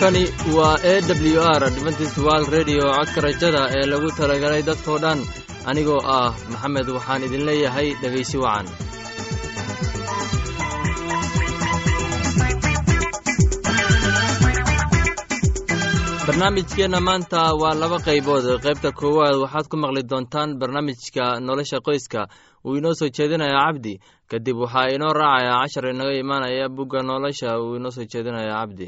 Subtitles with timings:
[0.00, 0.24] halkani
[0.56, 0.94] waa e
[1.34, 5.18] w r adventist wald redio codka rajada ee lagu talagalay dadkoo dhan.
[5.70, 8.66] Anigoo ah maxamed waxaan idin leeyahay dhegaysi wacan.
[16.26, 18.44] Barnaamijkeenna maanta waa laba qaybood.
[18.64, 22.26] Qaybta koowaad waxaad ku maqli doontaan barnaamijka nolosha qoyska.
[22.66, 23.94] Uu inoo soo jeedinaya cabdi
[24.30, 27.58] kadib waxaa inoo raacaya cashar inaga imaanaya bugga nolosha.
[27.60, 28.86] Uu inoo soo jeedinaya cabdi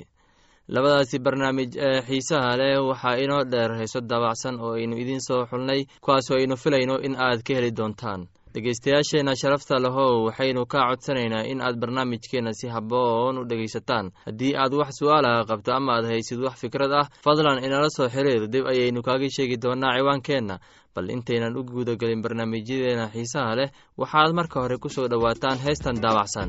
[0.75, 5.81] labadaasi barnaamij ee xiisaha leh waxaa inoo dheer heeso daabacsan oo aynu idiin soo xulnay
[6.05, 8.23] kuwaasoo aynu filayno in aad ka heli doontaan.
[8.55, 14.07] Dhegaystayaasheenna sharafta lehow waxaynu kaa codsanaynaa in aad barnaamijkeenna si haboon u dhegaysataan.
[14.27, 18.49] Haddii aad wax su'aalaha qabto ama aad haysid wax fikrad ah fadlan inala soo xiriir
[18.53, 20.57] dib ayaynu kaaga sheegi doonaa ciwaankeenna.
[20.95, 26.49] Bal intaynan u guudagelin barnaamijyadeena xiisaha leh waxaad marka hore ku soo dhowaataan heestan daabacsan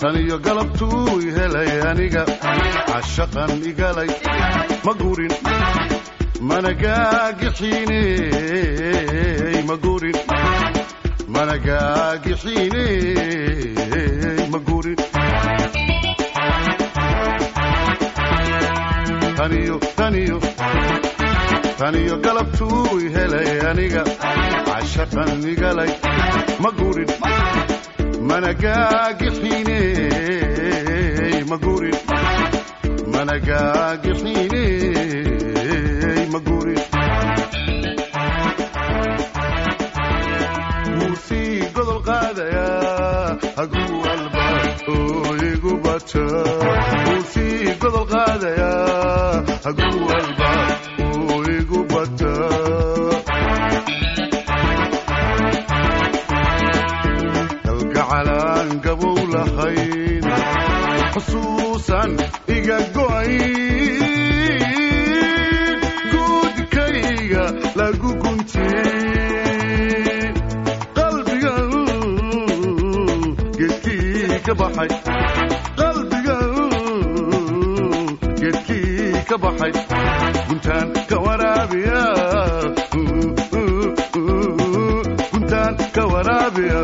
[0.00, 2.22] taniyo galabtuu helay aniga
[2.90, 4.10] cashaqan igalay
[4.86, 5.32] ma gurin
[6.48, 10.16] mana gaagixiiney ma gurin
[11.34, 14.98] mana gaagixiiney ma gurin
[19.38, 20.36] taniyo taniyo
[21.80, 24.02] taniyo galabtuu helay aniga.
[24.68, 25.92] Cashaqan igalay
[26.62, 27.10] ma gurin
[28.28, 31.98] mana gaagixiiney ma gurin
[33.14, 34.72] mana gaagixiiney
[36.32, 36.82] ma gurin
[40.98, 43.96] wuu sii godol qaadayaa haguu
[44.94, 46.24] oo igu bata
[47.06, 49.34] wuu sii godol qaadayaa
[49.66, 50.29] haguu walba
[74.60, 74.88] baxay.
[75.78, 76.38] Qalbiga
[78.40, 79.72] geedkii ka baxay.
[80.48, 82.00] Guntaan ka waraabiya.
[85.32, 86.80] Guntaan ka waraabiya.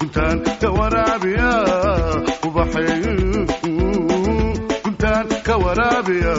[0.00, 1.50] Guntaan ka waraabiya.
[2.46, 2.88] Ubaxay
[4.84, 6.34] guntaan ka waraabiya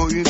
[0.00, 0.24] go'in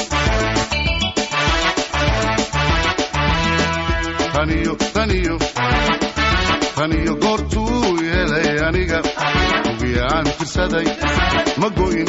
[6.76, 8.98] taniyo goortuu helay aniga
[9.80, 10.88] wiyaan tirsaday
[11.60, 12.08] ma go'in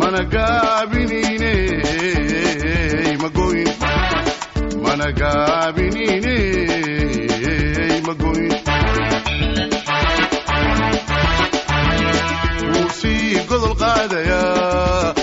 [0.00, 1.62] mana gaabiniiney
[3.22, 3.70] ma go'in
[4.84, 8.52] mana gaabiniiney ma go'in
[12.72, 12.88] wuu
[13.50, 15.13] godol qaadayaa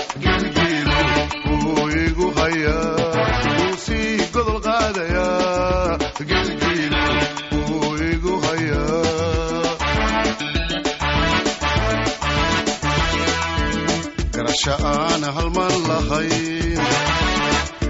[14.62, 16.78] barasha aan halman lahayn.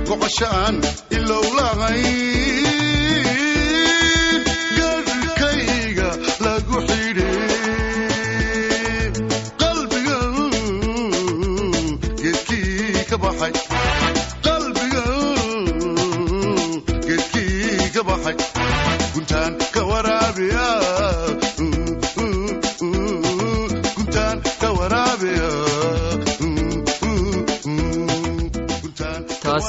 [0.07, 0.81] Goqosha aan
[1.11, 2.62] ilow lahayn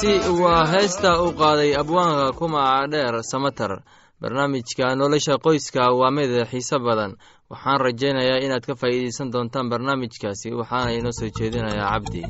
[0.03, 3.71] guntaan taasi waa heesta u qaaday abwaanka kumaca dheer samater
[4.21, 7.15] barnaamijka nolosha qoyska waa mid xiise badan.
[7.49, 12.21] Waxaan rajaynayaa inaad ka faa'iidaysan doontaan barnaamijkaasi waxaana inoo soo jeedinayaa cabdi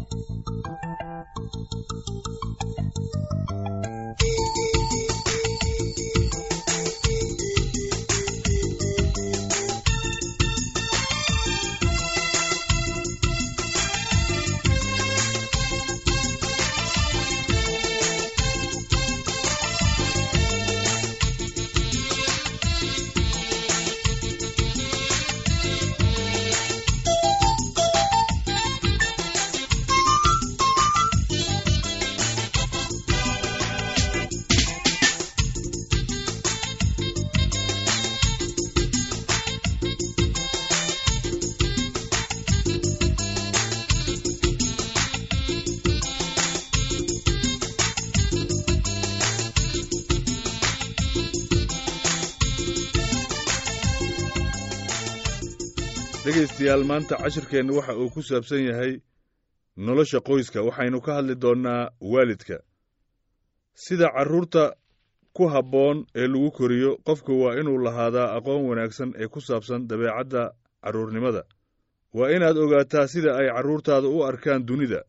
[56.44, 59.02] dhegaystayaal maanta cashirkeennu waxa uu ku saabsan yahay
[59.78, 60.60] nolosha qoyska.
[60.68, 62.58] Waxaynu ka hadli doonnaa waalidka.
[63.74, 64.74] Sida carruurta
[65.34, 70.52] ku habboon ee lagu koriyo qofku waa inuu lahaadaa aqoon wanaagsan ee ku saabsan dabeecadda
[70.84, 71.44] carruurnimada
[72.14, 75.02] waa inaad ogaataa sida ay carruurtaada u arkaan dunida.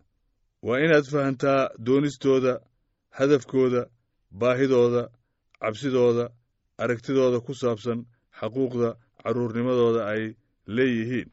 [0.62, 2.60] Waa inaad fahantaa doonistooda
[3.10, 3.86] hadafkooda
[4.40, 5.02] baahidooda
[5.60, 6.24] cabsidooda
[6.78, 7.98] aragtidooda ku saabsan
[8.38, 8.88] xaquuqda
[9.22, 10.22] carruurnimadooda ay
[10.66, 11.30] leeyihiin.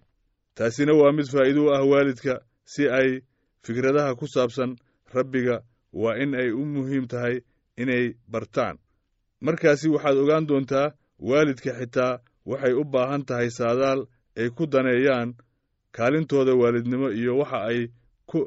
[0.56, 2.34] Taasina waa mid faa'iido u ah waalidka
[2.66, 3.22] si ay
[3.66, 4.76] fikradaha ku saabsan
[5.14, 5.62] rabbiga
[5.94, 7.42] waa in ay u muhiim tahay
[7.78, 8.78] inay bartaan.
[9.42, 14.02] Markaasi waxaad ogaan doontaa waalidka xitaa waxay u baahan tahay saadaal
[14.38, 15.30] ay ku daneeyaan
[15.92, 17.80] kaalintooda waalidnimo iyo waxa ay
[18.30, 18.40] ku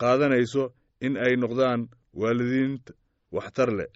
[0.00, 0.64] qaadanayso
[1.00, 1.88] in ay noqdaan
[2.20, 2.78] waalidiin
[3.32, 3.90] waxtar leh.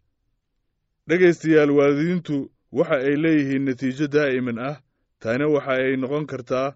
[1.08, 2.36] Dhegaystayaal waalidiintu
[2.72, 4.76] waxa ay leeyihiin natiijo daa'iman ah
[5.24, 6.68] taana waxa ay noqon kartaa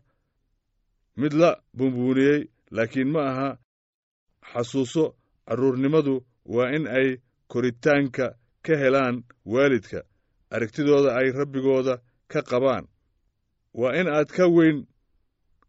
[1.20, 2.40] mid la bumbuuniyey
[2.76, 3.48] laakiin ma aha
[4.52, 5.04] xasuuso
[5.46, 6.14] carruurnimadu
[6.54, 7.08] waa in ay
[7.52, 8.26] koritaanka
[8.64, 9.16] ka helaan
[9.52, 10.00] waalidka
[10.54, 11.94] aragtidooda ay rabbigooda
[12.32, 12.84] ka qabaan.
[13.80, 14.78] Waa in aad ka weyn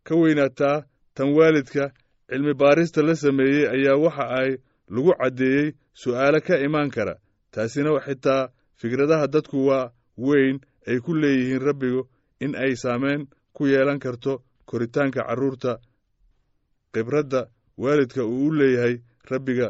[0.08, 0.78] ka weynaataa
[1.16, 1.84] tan waalidka
[2.30, 4.50] cilmi baarista la sameeyey ayaa waxa ay
[4.94, 5.68] lagu caddeeyey
[6.02, 7.16] su'aalo ka imaan kara.
[7.52, 8.50] Taasina xitaa
[8.80, 10.56] fikradaha dadku waa weyn
[10.88, 12.02] ay ku leeyihiin rabbigu
[12.44, 13.22] in ay saamayn
[13.56, 14.34] ku yeelan karto
[14.70, 15.72] koritaanka carruurta
[16.94, 17.42] khibradda
[17.78, 18.96] waalidka uu u leeyahay
[19.32, 19.70] rabbiga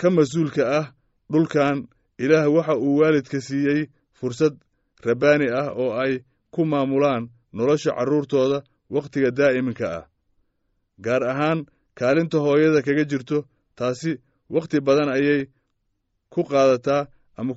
[0.00, 0.86] ka mas'uulka ah
[1.32, 3.82] dhulkan ilaah waxa uu waalidka siiyey
[4.18, 4.54] fursad
[5.06, 6.12] rabbaani ah oo ay
[6.54, 7.24] ku maamulaan
[7.56, 8.58] nolosha carruurtooda
[8.94, 10.04] wakhtiga daa'iminka ah.
[11.04, 11.66] Gaar ahaan
[11.98, 13.38] kaalinta hooyada kaga jirto
[13.78, 14.10] taasi
[14.54, 15.42] wakhti badan ayay
[16.32, 17.08] ku qaadataa
[17.38, 17.52] ama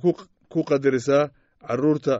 [0.52, 1.30] ku qadarisaa
[1.66, 2.14] carruurta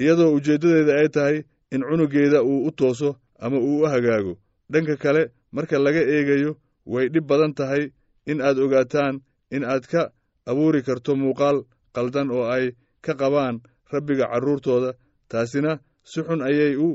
[0.00, 1.36] iyadoo ujeeddadeeda ay tahay
[1.74, 4.34] in cunugeeda uu u tooso ama uu u hagaago.
[4.72, 5.22] Dhanka kale
[5.52, 6.52] marka laga eegayo
[6.92, 7.82] way dhib badan tahay
[8.30, 9.14] in aad ogaataan
[9.50, 10.02] in aad ka
[10.50, 11.58] abuuri karto muuqaal
[11.96, 12.66] qaldan oo ay
[13.04, 13.56] ka qabaan
[13.92, 14.90] rabbiga carruurtooda
[15.30, 15.72] taasina
[16.10, 16.88] si xun ayay u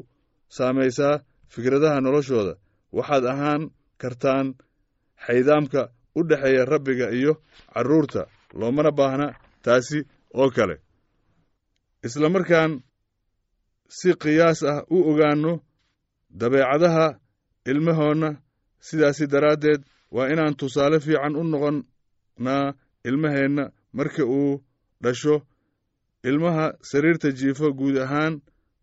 [0.55, 1.22] saamaysaa
[1.53, 2.53] fikradaha noloshooda.
[2.98, 3.62] Waxaad ahaan
[4.01, 4.48] kartaan
[5.25, 5.81] xaydaamka
[6.17, 7.34] u dhexeeya rabbiga iyo
[7.74, 8.22] carruurta
[8.60, 9.27] loomana baahna
[9.65, 10.00] taasi
[10.39, 10.75] oo kale.
[12.03, 12.72] Isla markaan
[13.98, 15.54] si qiyaas ah u ogaanno
[16.40, 17.08] dabeecadaha
[17.72, 18.30] ilmahoonna.
[18.88, 19.82] Sidaasi daraaddeed
[20.16, 22.68] waa inaan tusaale fiican u noqonnaa
[23.08, 23.64] ilmaheenna
[23.98, 24.54] marka uu
[25.04, 25.36] dhasho.
[26.30, 28.34] Ilmaha sariirta jiifo guud ahaan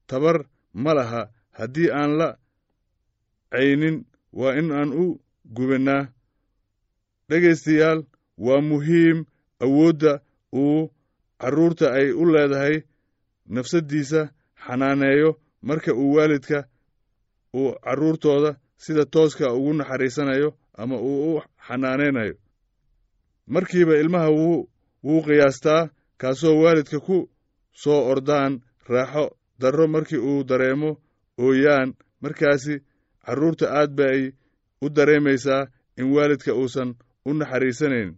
[0.08, 0.36] tabar
[0.82, 1.22] ma laha.
[1.58, 2.28] Haddii aan la
[3.52, 3.96] caynin
[4.38, 5.20] waa in aan u
[5.56, 6.02] gubannaa.
[7.28, 8.00] Dhegaystayaal
[8.46, 9.18] waa muhiim
[9.64, 10.12] awoodda
[10.62, 10.80] uu
[11.40, 12.76] carruurta ay u leedahay
[13.54, 14.20] nafsaddiisa
[14.66, 15.30] xanaaneeyo
[15.62, 16.58] marka uu waalidka
[17.54, 20.48] uu carruurtooda sida tooska ugu naxariisanayo
[20.80, 22.34] ama uu u xanaanaynayo
[23.46, 24.68] markiiba ilmaha wuu
[25.04, 25.88] wuu qiyaastaa
[26.20, 27.30] kaasoo waalidka ku
[27.82, 29.24] soo ordaan raaxo
[29.60, 30.90] darro markii uu dareemo
[31.38, 31.94] ooyaan.
[32.20, 32.74] Markaasi
[33.26, 34.32] carruurta aad ba ay
[34.82, 38.10] u dareemaysaa in waalidka uusan u naxariisanayn.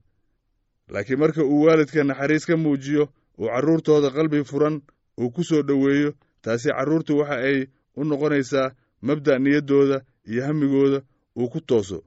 [0.89, 4.81] Laakiin marka uu waalidka naxariis ka muujiyo uu carruurtooda qalbi furan
[5.21, 7.59] uu ku soo dhoweeyo taasi carruurtu waxa ay
[7.99, 8.69] u noqonaysaa
[9.07, 9.97] mabda' niyaddooda
[10.31, 10.99] iyo hammigooda
[11.39, 11.99] uu ku tooso.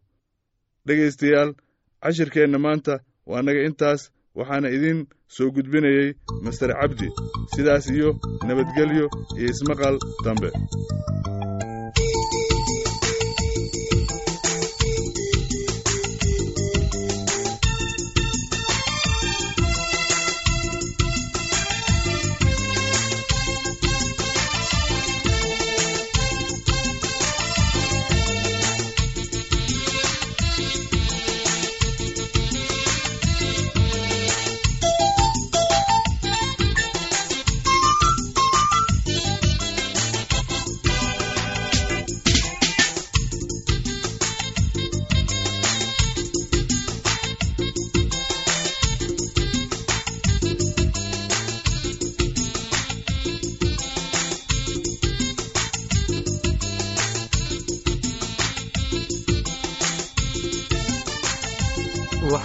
[0.86, 1.52] Dhegaystayaal
[2.04, 2.94] cashirkeenna maanta
[3.30, 4.02] waa naga intaas
[4.38, 5.00] waxaana idiin
[5.36, 6.08] soo gudbinayey
[6.46, 7.08] master cabdi
[7.56, 8.10] sidaas iyo
[8.48, 9.06] nabadgelyo
[9.40, 10.50] iyo ismaqal dambe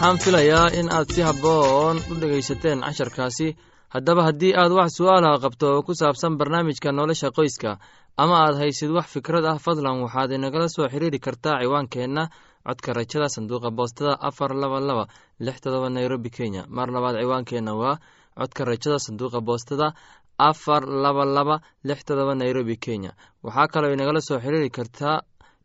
[0.09, 3.49] waxaan filayaa in aad si habboon u dhegaysateen casharkaasi.
[3.95, 7.77] Haddaba haddii aad wax su'aalaha qabto oo ku saabsan barnaamijka nolosha qoyska
[8.17, 12.23] ama aad haysid wax fikrad ah fadlan waxaad inagala soo xiriiri kartaa ciwaankeenna
[12.67, 15.05] codka rajada sanduuqa boostada afar laba laba
[15.47, 16.63] lix todoba nairobi kenya.
[16.77, 17.99] Mar labaad ciwaankeenna waa
[18.39, 19.93] codka rajada sanduuqa boostada
[20.39, 23.13] afar laba laba lix todoba nairobi kenya.
[23.45, 25.21] Waxaa kaloo inagala soo xiriiri kartaa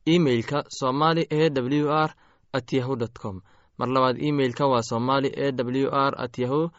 [0.05, 2.11] emeilka somali e w r
[2.53, 3.41] at yahu dt com
[3.77, 6.69] mar labaad imeilka waa somali e w r at yahu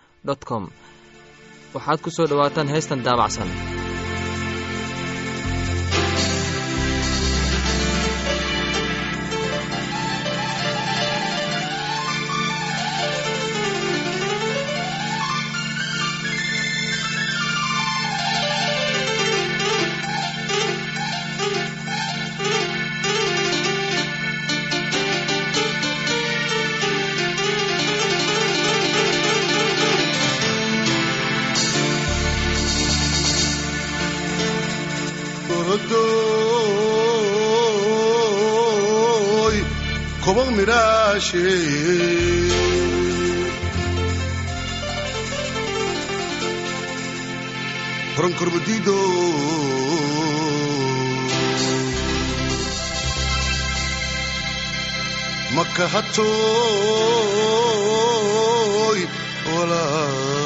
[0.48, 0.64] com.
[1.74, 3.73] Waxaad ku soo dhowaataan heestan daabacsan
[35.64, 35.96] Orodoy,
[40.20, 41.40] kobong mirashe.
[48.16, 49.00] Pronkorbedido.
[55.56, 56.28] Makahatoy,
[59.48, 59.84] wala.
[59.84, 60.43] Bong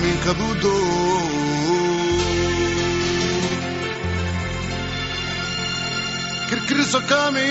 [0.00, 0.76] min kabudo
[6.48, 7.48] Kirkiriso kami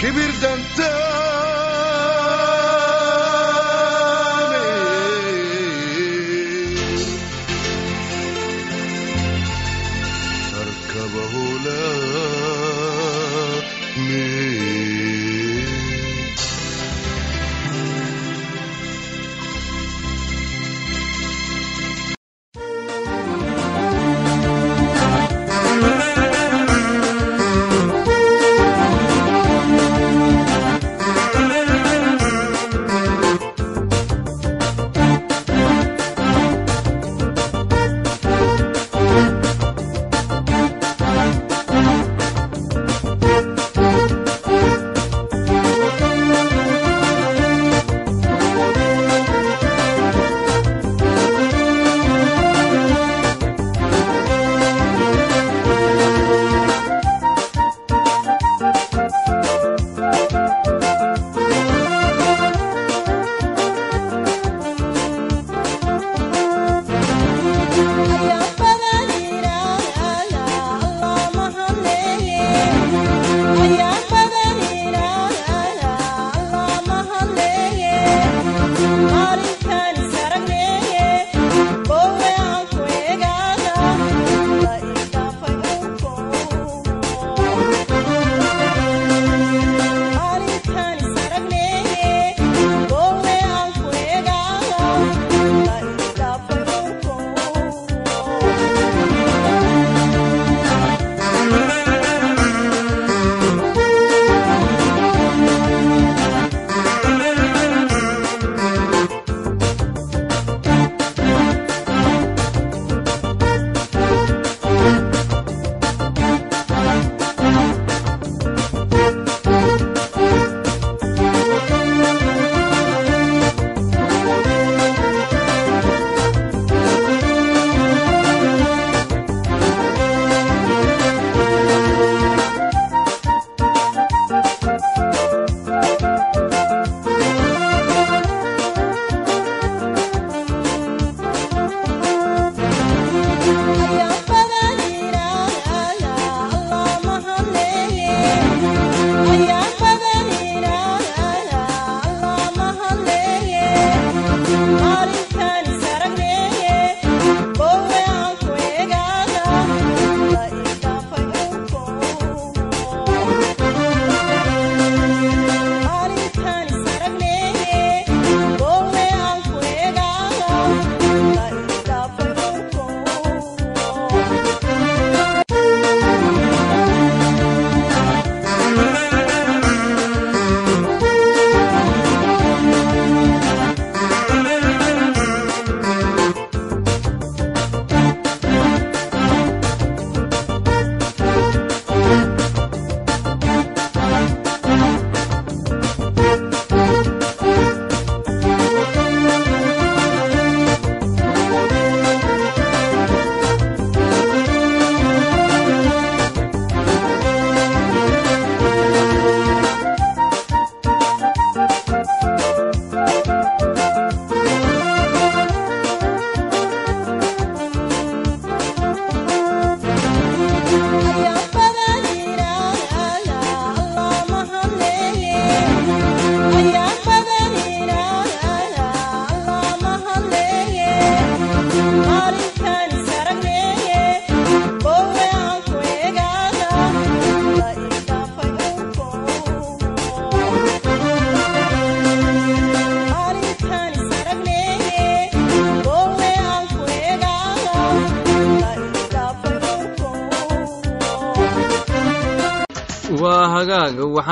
[0.00, 1.08] Kibir dantane
[10.60, 11.34] أركبه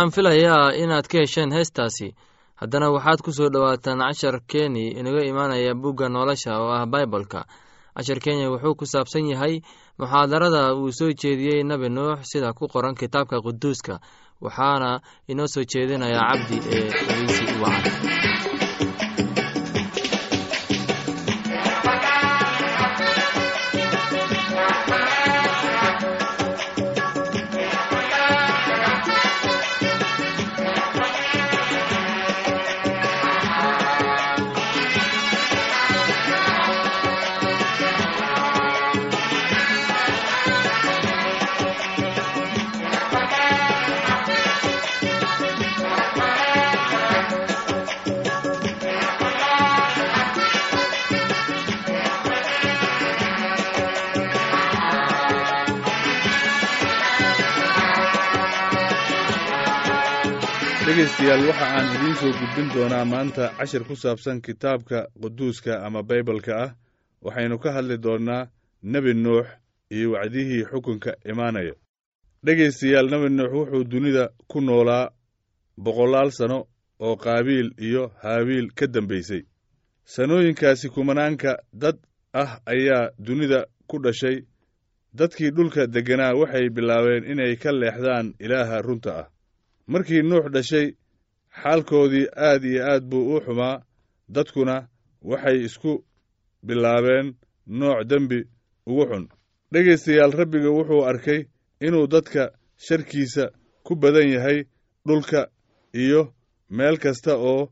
[0.02, 2.16] Waxaan filayaa inaad ka hesheen heestaasi.
[2.62, 7.46] Haddana waxaad ku soo dhowaataan cashar keni inaga imaanaya bugga nolosha oo ah baibolka
[7.98, 9.62] cashar kenya wuxuu ku saabsan yahay
[10.00, 14.00] muxaadarada uu soo jeediyey nebi nuux sida ku qoran kitaabka quduuska
[14.42, 19.31] waxaana inoo soo jeedinayaa cabdi ee dhegeysi wacan
[60.92, 66.54] dhegaystayaal waxa aan idiin soo gudbin doonaa maanta cashir ku saabsan kitaabka quduuska ama baybalka
[66.64, 66.72] ah.
[67.26, 68.50] Waxaynu ka hadli doonnaa
[68.84, 69.46] nebi nuux
[69.92, 71.74] iyo wacdihii xukunka imaanaya.
[72.46, 75.10] Dhegaystayaal nebi nuux wuxuu dunida ku noolaa
[75.78, 76.60] boqolaal sanno
[77.00, 79.42] oo qaabiil iyo haabiil ka dambaysay
[80.14, 81.98] sannooyinkaasi kumanaanka dad
[82.34, 84.44] ah ayaa dunida ku dhashay.
[85.14, 89.28] Dadkii dhulka degganaa waxay bilaabeen inay ka leexdaan ilaaha runta ah
[89.92, 90.88] markii nuux dhashay
[91.62, 93.84] xaalkoodii aad iyo aad buu u xumaa.
[94.36, 94.76] Dadkuna
[95.30, 95.92] waxay isku
[96.68, 97.28] bilaabeen
[97.80, 98.40] nooc dembi
[98.90, 99.26] ugu xun.
[99.72, 101.40] Dhegaystayaal rabbiga wuxuu arkay
[101.86, 102.44] inuu dadka
[102.86, 103.44] sharkiisa
[103.86, 104.60] ku badan yahay
[105.08, 105.42] dhulka
[106.04, 106.22] iyo
[106.78, 107.64] meel kasta oo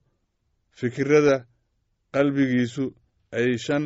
[0.78, 1.36] fikirrada
[2.14, 2.86] qalbigiisu
[3.38, 3.84] ay shan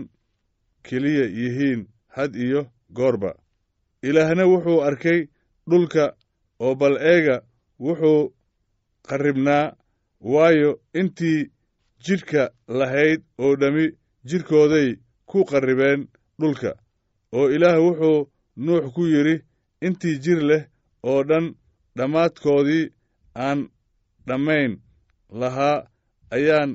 [0.85, 1.81] keliya yihiin
[2.15, 2.61] had iyo
[2.97, 3.31] goorba.
[4.07, 5.19] Ilaahna wuxuu arkay
[5.69, 6.05] dhulka
[6.59, 7.35] oo bal eega
[7.85, 8.21] wuxuu
[9.07, 9.65] qarribnaa
[10.33, 11.39] waayo intii
[12.05, 12.41] jidhka
[12.79, 13.85] lahayd oo dhammi
[14.29, 14.89] jidhkooday
[15.29, 16.01] ku qarribeen
[16.39, 16.71] dhulka.
[17.37, 18.19] Oo ilaah wuxuu
[18.65, 19.35] nuux ku yidhi
[19.87, 20.63] intii jir leh
[21.09, 21.45] oo dhan
[21.97, 22.85] dhammaadkoodii
[23.45, 23.59] aan
[24.27, 24.71] dhammayn
[25.41, 25.77] lahaa
[26.35, 26.71] ayaan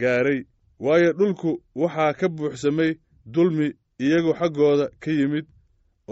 [0.00, 0.40] gaaray
[0.84, 2.90] waayo dhulku waxaa ka buuxsamay
[3.34, 3.66] dulmi
[4.04, 5.46] iyagu xaggooda ka yimid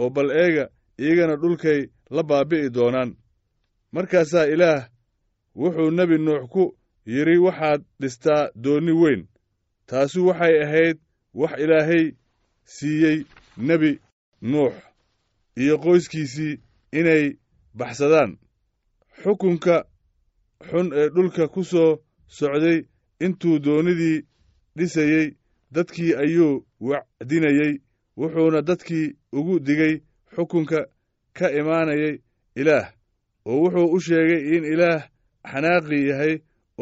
[0.01, 0.65] oo bal eega
[1.03, 1.81] iyagana dhulkay
[2.15, 3.11] la baabi'i doonaan
[3.93, 4.89] markaasaa ilaah
[5.61, 6.63] wuxuu nebi nuux ku
[7.07, 9.27] yidhi waxaad dhistaa doonni weyn.
[9.87, 10.97] Taasu waxay ahayd
[11.35, 12.05] wax ilaahay
[12.65, 13.19] siiyey
[13.69, 13.91] nebi
[14.43, 14.75] nuux
[15.57, 16.61] iyo qoyskiisii
[16.99, 17.25] inay
[17.79, 18.31] baxsadaan.
[19.23, 19.77] Xukunka
[20.69, 21.99] xun ee dhulka ku soo
[22.37, 22.79] socday
[23.25, 24.19] intuu doonnidii
[24.77, 25.27] dhisayey
[25.75, 27.73] dadkii ayuu wacdinayey
[28.19, 29.95] wuxuuna dadkii ugu digay
[30.35, 30.79] xukunka
[31.37, 32.15] ka imaanayay
[32.61, 32.87] ilaah
[33.51, 35.01] oo wuxuu u sheegay in ilaah
[35.51, 36.35] xanaaqi yahay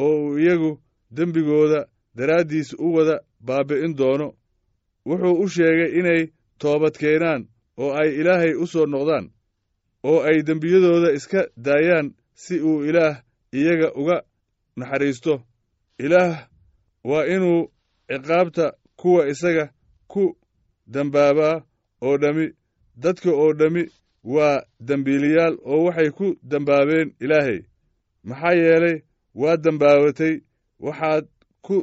[0.03, 0.71] oo uu iyagu
[1.17, 1.81] dembigooda
[2.17, 4.29] daraaddiis u wada baabbi'in doono.
[5.09, 6.23] Wuxuu u sheegay inay
[6.61, 7.43] toobad keenaan
[7.83, 9.27] oo ay ilaahay u soo noqdaan
[10.11, 12.07] oo ay dembiyadooda iska daayaan
[12.43, 13.15] si uu ilaah
[13.59, 14.17] iyaga uga
[14.79, 15.35] naxariisto.
[16.05, 16.35] Ilaah
[17.09, 17.61] waa inuu
[18.09, 18.65] ciqaabta
[19.01, 19.65] kuwa isaga
[20.13, 20.23] ku
[20.93, 21.57] dembaabaa
[22.07, 22.47] oo dhammi
[23.03, 23.83] dadka oo dhammi
[24.35, 24.59] waa
[24.89, 27.59] dembiiliyaal oo waxay ku dembaabeen ilaahay.
[28.29, 28.97] Maxaa yeelay
[29.41, 30.35] waa dembaabatay
[30.87, 31.25] waxaad
[31.67, 31.77] ku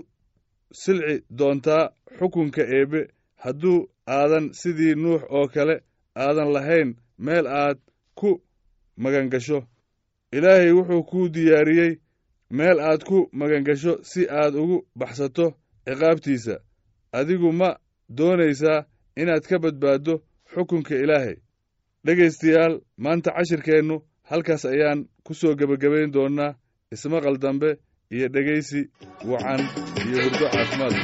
[0.81, 1.85] silci doontaa
[2.17, 3.01] xukunka eebbe
[3.43, 3.77] hadduu
[4.15, 5.75] aadan sidii nuux oo kale
[6.23, 6.89] aadan lahayn
[7.25, 7.77] meel aad
[8.19, 8.29] ku
[9.03, 9.59] magangasho.
[10.35, 11.93] Ilaahay wuxuu kuu diyaariyey
[12.57, 15.45] meel aad ku magangasho si aad ugu baxsato
[15.85, 16.55] ciqaabtiisa.
[17.17, 17.69] Adigu ma
[18.17, 18.85] doonaysaa
[19.21, 20.13] inaad ka badbaaddo
[20.53, 21.35] xukunka ilaahay
[22.07, 22.73] dhegaystayaal
[23.05, 23.95] maanta cashirkeennu
[24.31, 26.51] halkaas ayaan ku soo gebagabayn doonnaa
[26.95, 27.69] ismaqal dambe
[28.15, 28.79] iyo dhegaysi
[29.31, 29.61] wacan
[30.07, 30.95] iyo hurdo caafimaad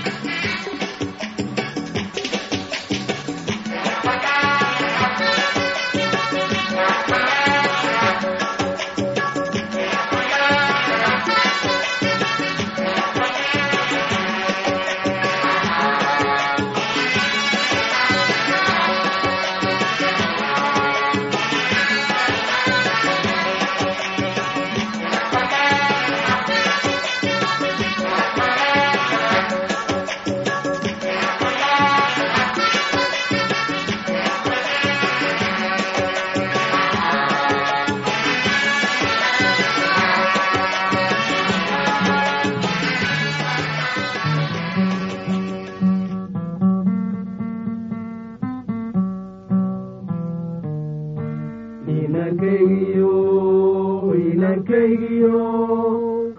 [54.69, 55.41] inankaygiyo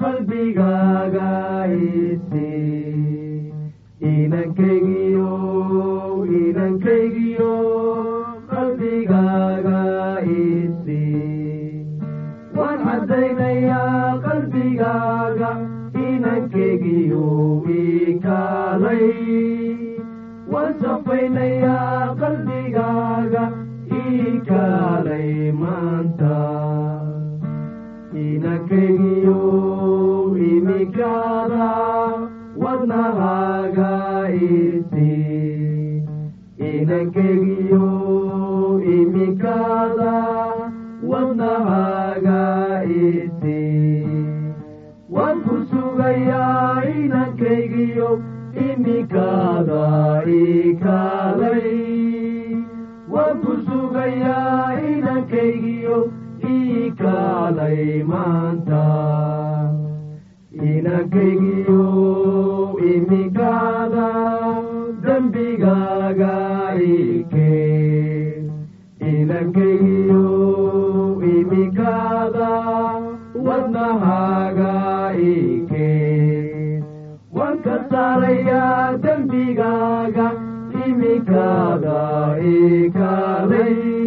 [0.01, 1.31] qalbigaaga
[1.87, 2.51] isi
[4.11, 5.31] inankaygiyo
[6.41, 7.55] inankaygiyo
[8.53, 9.81] qalbigaaga
[10.43, 11.03] isi
[12.59, 15.51] waan caddaynayaa qalbigaaga
[16.07, 17.27] inankaygiyo
[17.79, 19.07] ikaalay
[20.55, 23.45] waan safaynayaa qalbigaaga
[24.07, 25.31] ikaalay
[25.63, 26.35] maanta
[28.21, 29.39] inankaygiyo
[30.53, 31.69] imikaada
[32.63, 33.93] wadnahaaga
[34.49, 35.13] isi
[36.71, 37.87] inankaygiyo
[38.97, 40.15] imikaada
[41.11, 42.41] wadnahaaga
[43.05, 43.61] isi
[45.15, 48.11] waan ku sugayaa inankaygiyo
[57.71, 58.83] ikaalay maanta
[60.71, 61.85] inankaygiyo
[62.95, 64.09] imikaada
[65.05, 66.35] dembigaaga
[66.95, 68.51] ikeen
[69.13, 70.25] inankaygiyo
[71.35, 72.51] imikaada
[73.47, 74.75] wadnahaaga
[75.31, 76.83] ikeen
[77.39, 80.29] waan ka saarayaa dembigaaga
[80.87, 81.99] imikaada
[82.57, 84.00] ikaalay waan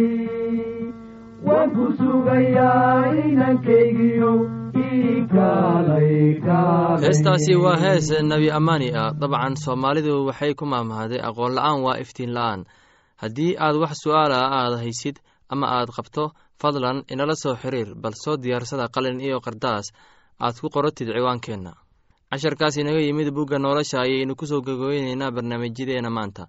[1.74, 3.10] ku sugayaa
[5.34, 6.38] kaalay
[7.02, 12.32] heestaasi waa hees nebi ammaani ah dabcan soomaalidu waxay ku maamahday aqoon la'aan waa iftiin
[12.36, 12.60] la'aan.
[13.22, 15.16] Haddii aad wax su'aala aad haysid
[15.52, 16.24] ama aad qabto
[16.60, 19.86] fadlan inala soo xiriir bal soo diyaarsada qalin iyo qardaas.
[20.44, 21.72] Aad ku qoratid ciwaankeenna.
[22.30, 26.44] Casharkaas inaga yimid bugga nolosha ayaynu ku soo gogooyneynaa barnaamijyadeena maanta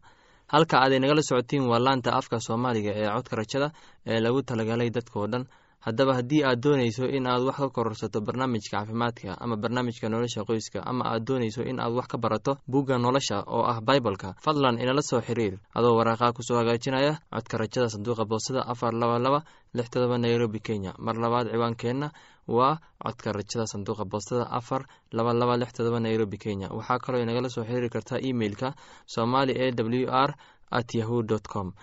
[0.47, 3.67] halka aad inagala socotiin waa laanta afka soomaaliga ee codka rajada
[4.05, 5.45] ee lagu talagalay dadkao dhan.
[5.85, 10.79] Haddaba haddii aad doonayso in aad wax ka kororsato barnaamijka caafimaadka ama barnaamijka nolosha qoyska
[10.91, 15.01] ama aad doonayso in aad wax ka barato bugga nolosha oo ah baibalka fadlan inala
[15.01, 15.59] soo xiriir.
[15.77, 19.39] Adoo waraaqaa ku soo hagaajinaya codka rajada sanduuqa boosada afar laba laba
[19.73, 20.93] lix todoba nairobi kenya.
[20.97, 22.09] Mar labaad ciwaankeenna
[22.47, 26.67] waa codka rajada sanduuqa boostada afar laba laba lix todoba nairobi kenya.
[26.69, 28.73] Waxaa kaloo inagala soo xiriiri kartaa emeilka
[29.05, 30.35] somali e w r
[30.71, 31.73] at yahu dt com.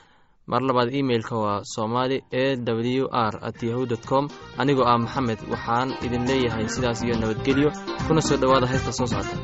[0.47, 4.29] Mar labaad imeilka waa somali e w r at yahu dt com.
[4.59, 7.71] Anigoo ah maxamed waxaan idin leeyahay sidaas iyo nabadgelyo.
[8.07, 9.37] Kuna soo dhowaada heesta soo socota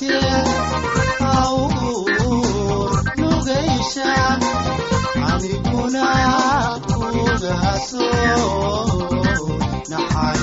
[0.00, 4.40] jacaylkeed awr nugayshaan
[5.30, 6.06] aniguna
[6.86, 8.06] kugaaso
[9.90, 10.33] naxariis